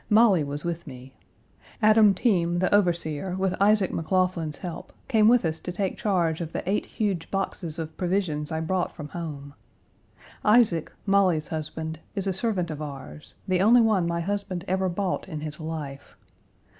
Molly 0.09 0.43
was 0.43 0.65
with 0.65 0.87
me. 0.87 1.13
Adam 1.79 2.15
Team, 2.15 2.57
the 2.57 2.73
overseer, 2.73 3.35
with 3.35 3.53
Isaac 3.61 3.91
McLaughlin's 3.93 4.57
help, 4.57 4.91
came 5.07 5.27
with 5.27 5.45
us 5.45 5.59
to 5.59 5.71
take 5.71 5.95
charge 5.95 6.41
of 6.41 6.53
the 6.53 6.67
eight 6.67 6.87
huge 6.87 7.29
boxes 7.29 7.77
of 7.77 7.95
provisions 7.97 8.51
I 8.51 8.61
brought 8.61 8.91
from 8.95 9.09
home. 9.09 9.53
Isaac, 10.43 10.91
Molly's 11.05 11.49
husband, 11.49 11.99
is 12.15 12.25
a 12.25 12.33
servant 12.33 12.71
of 12.71 12.81
ours, 12.81 13.35
the 13.47 13.61
only 13.61 13.81
one 13.81 14.07
my 14.07 14.21
husband 14.21 14.65
ever 14.67 14.89
bought 14.89 15.27
in 15.27 15.41
his 15.41 15.59
life. 15.59 16.17